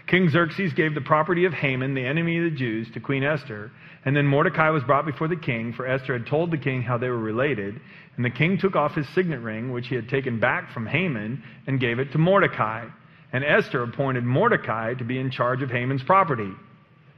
[0.05, 3.71] King Xerxes gave the property of Haman, the enemy of the Jews, to Queen Esther.
[4.05, 6.99] And then Mordecai was brought before the king, for Esther had told the king how
[6.99, 7.81] they were related.
[8.15, 11.41] And the king took off his signet ring, which he had taken back from Haman,
[11.65, 12.85] and gave it to Mordecai.
[13.31, 16.51] And Esther appointed Mordecai to be in charge of Haman's property.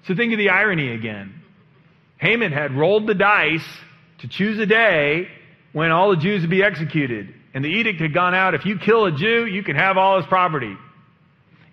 [0.07, 1.41] So think of the irony again.
[2.19, 3.67] Haman had rolled the dice
[4.19, 5.27] to choose a day
[5.75, 7.33] when all the Jews would be executed.
[7.53, 10.15] And the edict had gone out if you kill a Jew, you can have all
[10.15, 10.73] his property.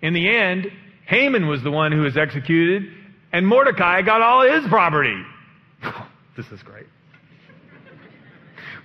[0.01, 0.67] In the end,
[1.07, 2.83] Haman was the one who was executed,
[3.31, 5.23] and Mordecai got all his property.
[6.35, 6.85] this is great.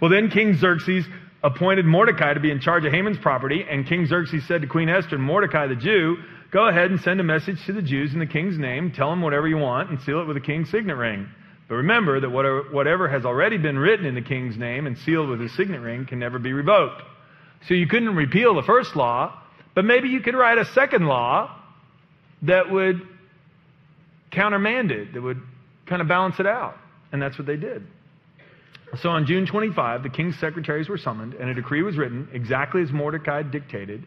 [0.01, 1.05] Well, then King Xerxes
[1.43, 4.89] appointed Mordecai to be in charge of Haman's property, and King Xerxes said to Queen
[4.89, 6.19] Esther, Mordecai the Jew,
[6.53, 9.23] go ahead and send a message to the Jews in the king's name, tell them
[9.23, 11.29] whatever you want, and seal it with the king's signet ring.
[11.69, 15.41] But remember that whatever has already been written in the king's name and sealed with
[15.41, 17.03] his signet ring can never be revoked.
[17.67, 19.43] So you couldn't repeal the first law,
[19.75, 21.55] but maybe you could write a second law
[22.43, 23.03] that would
[24.31, 25.43] countermand it, that would
[25.87, 26.77] kind of balance it out.
[27.13, 27.87] And that's what they did.
[29.03, 32.83] So on June 25, the king's secretaries were summoned, and a decree was written exactly
[32.83, 34.05] as Mordecai dictated.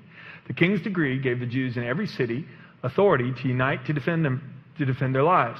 [0.47, 2.45] The king's decree gave the Jews in every city
[2.81, 5.59] authority to unite to defend them, to defend their lives.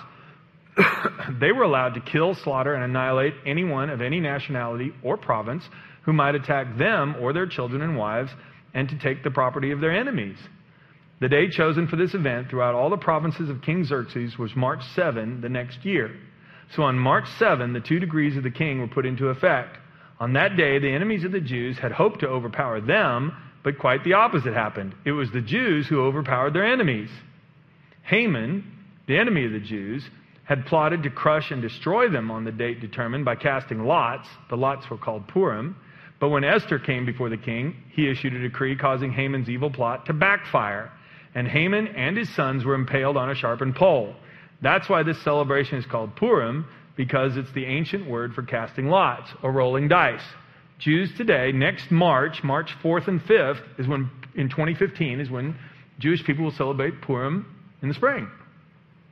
[1.39, 5.63] they were allowed to kill, slaughter, and annihilate anyone of any nationality or province
[6.03, 8.31] who might attack them or their children and wives,
[8.73, 10.37] and to take the property of their enemies.
[11.19, 14.81] The day chosen for this event throughout all the provinces of King Xerxes was March
[14.95, 16.11] 7 the next year.
[16.75, 19.77] So on March 7, the two degrees of the king were put into effect.
[20.19, 24.03] On that day, the enemies of the Jews had hoped to overpower them, but quite
[24.03, 24.95] the opposite happened.
[25.05, 27.09] It was the Jews who overpowered their enemies.
[28.03, 28.63] Haman,
[29.07, 30.03] the enemy of the Jews,
[30.51, 34.27] had plotted to crush and destroy them on the date determined by casting lots.
[34.49, 35.77] The lots were called Purim.
[36.19, 40.07] But when Esther came before the king, he issued a decree causing Haman's evil plot
[40.07, 40.91] to backfire.
[41.35, 44.13] And Haman and his sons were impaled on a sharpened pole.
[44.61, 46.65] That's why this celebration is called Purim,
[46.97, 50.25] because it's the ancient word for casting lots or rolling dice.
[50.79, 55.55] Jews today, next March, March 4th and 5th, is when, in 2015, is when
[55.99, 57.45] Jewish people will celebrate Purim
[57.81, 58.27] in the spring.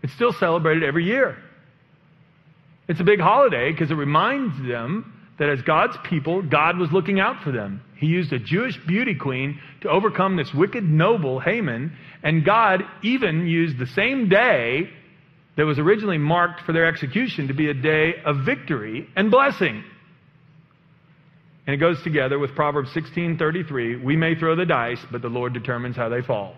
[0.01, 1.37] It's still celebrated every year.
[2.87, 7.19] It's a big holiday because it reminds them that as God's people, God was looking
[7.19, 7.81] out for them.
[7.95, 13.47] He used a Jewish beauty queen to overcome this wicked noble, Haman, and God even
[13.47, 14.89] used the same day
[15.55, 19.83] that was originally marked for their execution to be a day of victory and blessing.
[21.67, 25.53] And it goes together with Proverbs 16:33, we may throw the dice, but the Lord
[25.53, 26.55] determines how they fall.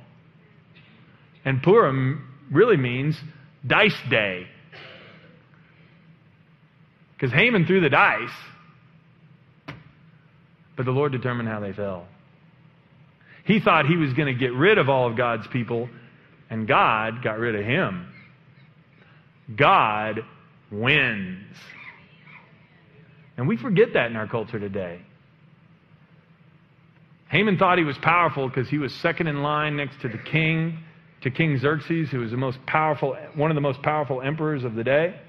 [1.44, 3.16] And Purim really means
[3.66, 4.46] dice day.
[7.14, 8.30] Because Haman threw the dice,
[10.76, 12.08] but the Lord determined how they fell.
[13.46, 15.90] He thought he was going to get rid of all of God's people,
[16.50, 18.12] and God got rid of him.
[19.56, 20.22] God
[20.72, 21.56] wins.
[23.38, 25.02] And we forget that in our culture today.
[27.30, 30.80] Haman thought he was powerful because he was second in line next to the king
[31.22, 34.76] to King Xerxes, who was the most powerful, one of the most powerful emperors of
[34.76, 35.20] the day,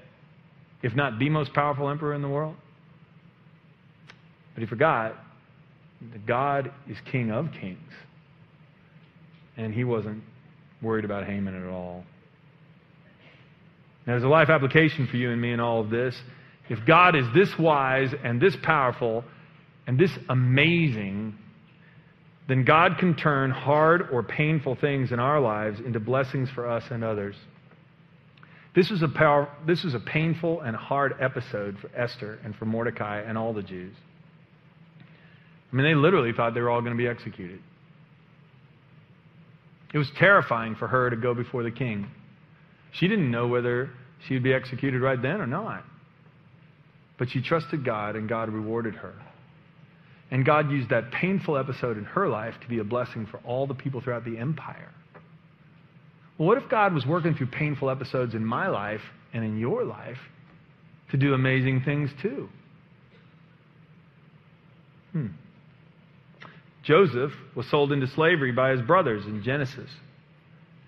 [0.81, 2.55] if not the most powerful emperor in the world.
[4.53, 5.15] But he forgot
[6.11, 7.79] that God is King of kings.
[9.55, 10.23] And he wasn't
[10.81, 12.03] worried about Haman at all.
[14.05, 16.15] Now, there's a life application for you and me in all of this.
[16.69, 19.23] If God is this wise and this powerful
[19.87, 21.37] and this amazing,
[22.47, 26.83] then God can turn hard or painful things in our lives into blessings for us
[26.91, 27.35] and others.
[28.75, 32.65] This was a, power, this was a painful and hard episode for Esther and for
[32.65, 33.95] Mordecai and all the Jews.
[35.71, 37.59] I mean, they literally thought they were all going to be executed.
[39.93, 42.07] It was terrifying for her to go before the king.
[42.93, 43.91] She didn't know whether
[44.27, 45.83] she would be executed right then or not.
[47.17, 49.13] But she trusted God, and God rewarded her.
[50.33, 53.67] And God used that painful episode in her life to be a blessing for all
[53.67, 54.89] the people throughout the empire.
[56.39, 59.83] Well, what if God was working through painful episodes in my life and in your
[59.83, 60.17] life
[61.11, 62.49] to do amazing things too?
[65.11, 65.27] Hmm.
[66.81, 69.91] Joseph was sold into slavery by his brothers in Genesis.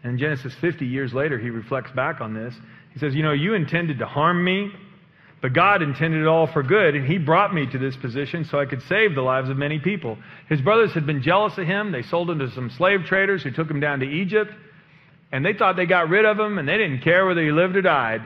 [0.01, 2.55] And in Genesis 50 years later, he reflects back on this.
[2.93, 4.71] He says, You know, you intended to harm me,
[5.41, 8.59] but God intended it all for good, and He brought me to this position so
[8.59, 10.17] I could save the lives of many people.
[10.49, 11.91] His brothers had been jealous of him.
[11.91, 14.51] They sold him to some slave traders who took him down to Egypt,
[15.31, 17.75] and they thought they got rid of him, and they didn't care whether he lived
[17.75, 18.21] or died.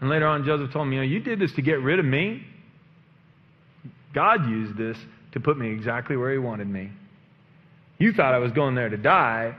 [0.00, 2.04] And later on, Joseph told him, You know, you did this to get rid of
[2.04, 2.44] me.
[4.14, 4.96] God used this
[5.32, 6.90] to put me exactly where He wanted me.
[7.98, 9.54] You thought I was going there to die.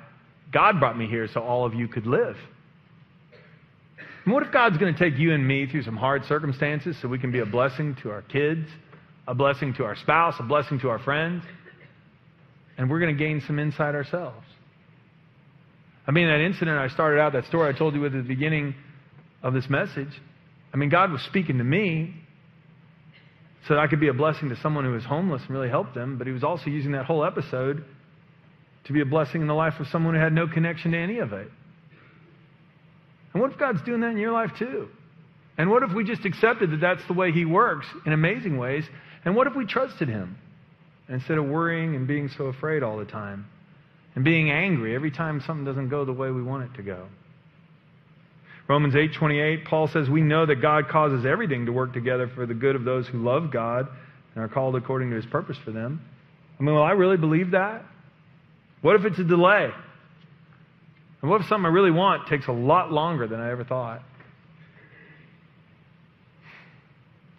[0.51, 2.38] God brought me here so all of you could live.
[4.25, 7.08] And what if God's going to take you and me through some hard circumstances so
[7.08, 8.67] we can be a blessing to our kids,
[9.27, 11.43] a blessing to our spouse, a blessing to our friends?
[12.77, 14.45] And we're going to gain some insight ourselves.
[16.08, 18.73] I mean, that incident I started out, that story I told you at the beginning
[19.43, 20.10] of this message,
[20.73, 22.15] I mean, God was speaking to me
[23.67, 25.93] so that I could be a blessing to someone who was homeless and really help
[25.93, 27.84] them, but He was also using that whole episode
[28.86, 31.19] to be a blessing in the life of someone who had no connection to any
[31.19, 31.49] of it.
[33.33, 34.89] And what if God's doing that in your life too?
[35.57, 38.85] And what if we just accepted that that's the way He works in amazing ways?
[39.25, 40.37] And what if we trusted Him
[41.07, 43.45] instead of worrying and being so afraid all the time
[44.15, 47.07] and being angry every time something doesn't go the way we want it to go?
[48.69, 52.53] Romans 8:28 Paul says we know that God causes everything to work together for the
[52.53, 53.87] good of those who love God
[54.35, 56.01] and are called according to his purpose for them.
[56.59, 57.83] I mean, will I really believe that?
[58.81, 59.71] What if it's a delay?
[61.21, 64.01] And what if something I really want takes a lot longer than I ever thought?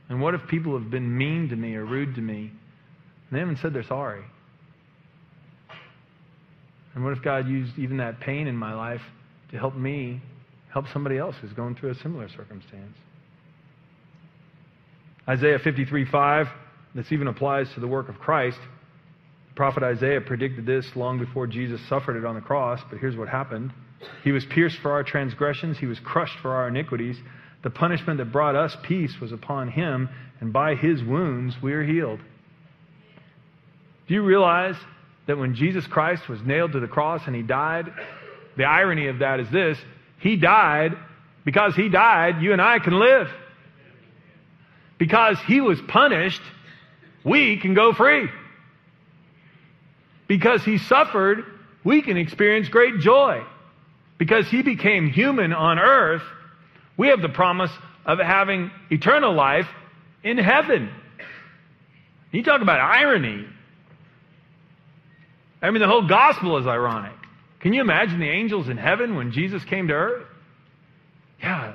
[0.09, 3.39] And what if people have been mean to me or rude to me and they
[3.39, 4.25] haven't said they're sorry?
[6.95, 9.03] And what if God used even that pain in my life
[9.53, 10.21] to help me
[10.73, 12.97] help somebody else who's going through a similar circumstance.
[15.29, 16.47] Isaiah 53 5,
[16.95, 18.59] this even applies to the work of Christ.
[19.61, 23.29] Prophet Isaiah predicted this long before Jesus suffered it on the cross, but here's what
[23.29, 23.75] happened
[24.25, 27.19] He was pierced for our transgressions, He was crushed for our iniquities.
[27.63, 30.09] The punishment that brought us peace was upon Him,
[30.41, 32.21] and by His wounds we are healed.
[34.09, 34.77] Do you realize
[35.27, 37.93] that when Jesus Christ was nailed to the cross and He died,
[38.57, 39.77] the irony of that is this
[40.21, 40.93] he died.
[41.45, 43.29] Because he died, you and I can live.
[44.99, 46.41] Because he was punished,
[47.25, 48.27] we can go free.
[50.31, 51.45] Because he suffered,
[51.83, 53.43] we can experience great joy.
[54.17, 56.23] Because he became human on earth,
[56.97, 57.73] we have the promise
[58.07, 59.67] of having eternal life
[60.23, 60.89] in heaven.
[62.31, 63.45] You talk about irony.
[65.61, 67.17] I mean, the whole gospel is ironic.
[67.59, 70.29] Can you imagine the angels in heaven when Jesus came to earth?
[71.43, 71.75] Yeah.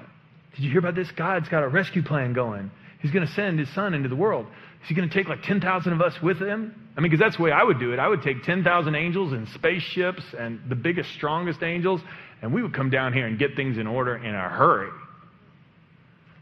[0.56, 1.12] Did you hear about this?
[1.12, 2.72] God's got a rescue plan going.
[3.02, 4.48] He's going to send his son into the world.
[4.82, 6.85] Is he going to take like 10,000 of us with him?
[6.98, 8.00] I mean, because that's the way I would do it.
[8.00, 12.02] I would take 10,000 angels and spaceships and the biggest, strongest angels,
[12.42, 14.92] and we would come down here and get things in order in a hurry.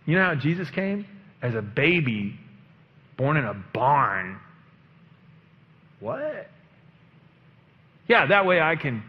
[0.06, 1.06] You know how Jesus came?
[1.42, 2.40] As a baby
[3.18, 4.40] born in a barn.
[6.00, 6.48] What?
[8.08, 9.04] Yeah, that way I can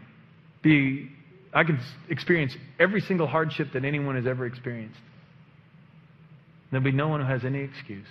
[0.63, 1.09] be,
[1.53, 1.79] I can
[2.09, 4.99] experience every single hardship that anyone has ever experienced.
[6.71, 8.07] There'll be no one who has any excuse.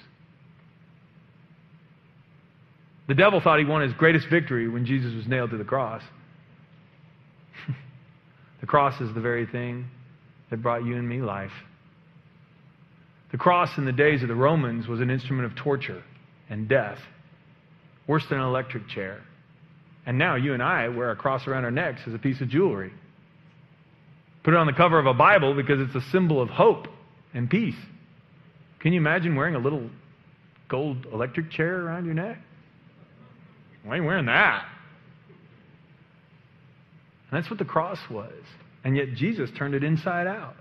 [3.06, 6.02] The devil thought he won his greatest victory when Jesus was nailed to the cross.
[8.60, 9.86] the cross is the very thing
[10.50, 11.52] that brought you and me life.
[13.30, 16.02] The cross in the days of the Romans was an instrument of torture
[16.48, 16.98] and death,
[18.06, 19.20] worse than an electric chair.
[20.06, 22.48] And now you and I wear a cross around our necks as a piece of
[22.48, 22.92] jewelry.
[24.44, 26.86] Put it on the cover of a Bible because it's a symbol of hope
[27.32, 27.76] and peace.
[28.80, 29.88] Can you imagine wearing a little
[30.68, 32.38] gold electric chair around your neck?
[33.84, 34.64] Why are you wearing that?
[37.30, 38.32] And that's what the cross was.
[38.84, 40.56] And yet Jesus turned it inside out.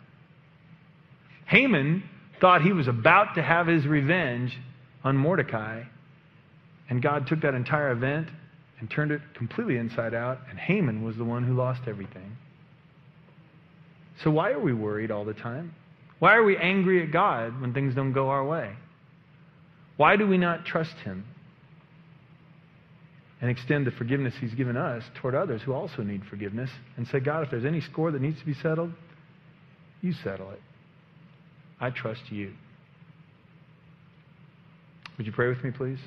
[1.47, 2.03] Haman
[2.39, 4.57] thought he was about to have his revenge
[5.03, 5.83] on Mordecai,
[6.89, 8.29] and God took that entire event
[8.79, 12.37] and turned it completely inside out, and Haman was the one who lost everything.
[14.23, 15.73] So, why are we worried all the time?
[16.19, 18.73] Why are we angry at God when things don't go our way?
[19.97, 21.25] Why do we not trust Him
[23.43, 27.19] and extend the forgiveness He's given us toward others who also need forgiveness and say,
[27.19, 28.93] God, if there's any score that needs to be settled,
[30.01, 30.61] you settle it.
[31.77, 32.53] I trust you.
[35.17, 35.99] Would you pray with me, please?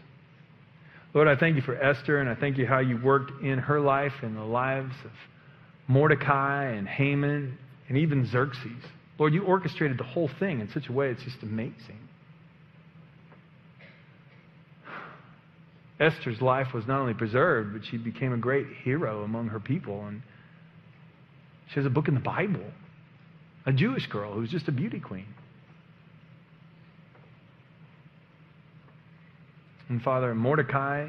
[1.12, 3.80] Lord, I thank you for Esther, and I thank you how you worked in her
[3.80, 5.11] life and the lives of
[5.89, 7.59] Mordecai and Haman
[7.91, 8.82] and even Xerxes.
[9.18, 12.06] Lord, you orchestrated the whole thing in such a way it's just amazing.
[15.99, 20.07] Esther's life was not only preserved, but she became a great hero among her people.
[20.07, 20.22] And
[21.68, 22.64] she has a book in the Bible,
[23.64, 25.26] a Jewish girl who's just a beauty queen.
[29.88, 31.09] And Father, Mordecai,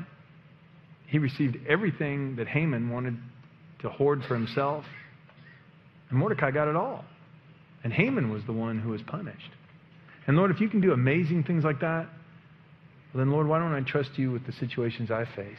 [1.08, 3.18] he received everything that Haman wanted
[3.80, 4.86] to hoard for himself.
[6.10, 7.04] And Mordecai got it all.
[7.84, 9.52] And Haman was the one who was punished.
[10.28, 12.08] And Lord, if you can do amazing things like that,
[13.18, 15.58] well, then, Lord, why don't I trust you with the situations I face?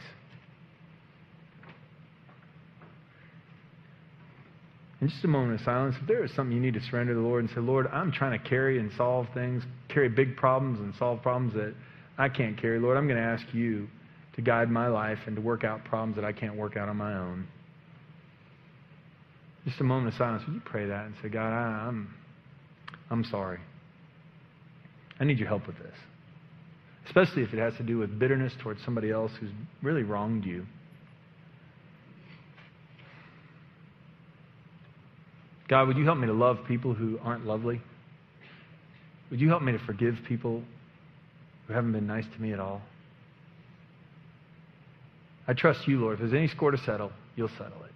[5.01, 7.19] In just a moment of silence, if there is something you need to surrender to
[7.19, 10.79] the Lord and say, Lord, I'm trying to carry and solve things, carry big problems
[10.79, 11.73] and solve problems that
[12.17, 13.89] I can't carry, Lord, I'm going to ask you
[14.35, 16.95] to guide my life and to work out problems that I can't work out on
[16.95, 17.45] my own.
[19.65, 20.43] Just a moment of silence.
[20.47, 22.13] Would you pray that and say, God, I, I'm,
[23.09, 23.59] I'm sorry.
[25.19, 25.95] I need your help with this
[27.09, 29.49] especially if it has to do with bitterness towards somebody else who's
[29.81, 30.63] really wronged you.
[35.67, 37.81] God, would you help me to love people who aren't lovely?
[39.31, 40.61] Would you help me to forgive people
[41.67, 42.81] who haven't been nice to me at all?
[45.47, 46.13] I trust you, Lord.
[46.13, 47.91] If there's any score to settle, you'll settle it.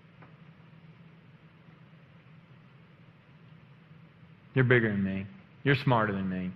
[4.56, 5.28] You're bigger than me.
[5.64, 6.52] You're smarter than me.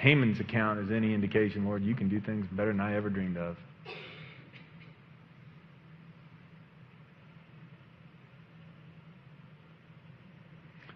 [0.00, 3.36] Haman's account is any indication, Lord, you can do things better than I ever dreamed
[3.36, 3.56] of.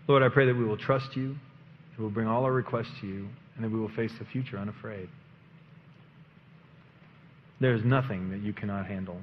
[0.09, 3.07] Lord, I pray that we will trust you, that we'll bring all our requests to
[3.07, 5.11] you, and that we will face the future unafraid.
[7.61, 9.21] There is nothing that you cannot handle.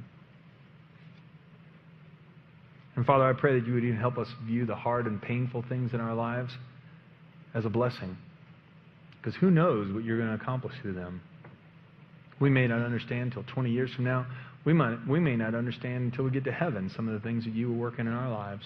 [2.95, 5.65] And Father, I pray that you would even help us view the hard and painful
[5.67, 6.53] things in our lives
[7.55, 8.15] as a blessing.
[9.22, 11.22] Because who knows what you're going to accomplish through them?
[12.39, 14.26] We may not understand until 20 years from now.
[14.65, 17.43] We, might, we may not understand until we get to heaven some of the things
[17.45, 18.63] that you were working in our lives.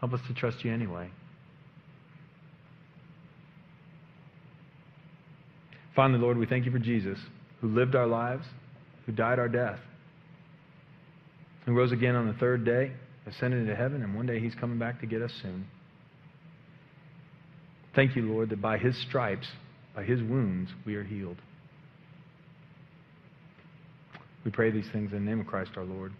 [0.00, 1.10] Help us to trust you anyway.
[5.94, 7.18] Finally, Lord, we thank you for Jesus,
[7.60, 8.44] who lived our lives,
[9.04, 9.80] who died our death,
[11.66, 12.92] who rose again on the third day,
[13.26, 15.66] ascended into heaven, and one day he's coming back to get us soon.
[17.98, 19.48] Thank you, Lord, that by his stripes,
[19.92, 21.38] by his wounds, we are healed.
[24.44, 26.12] We pray these things in the name of Christ our Lord.